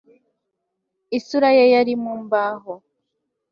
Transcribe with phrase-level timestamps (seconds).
[1.17, 2.73] isura ye yari mu mbaho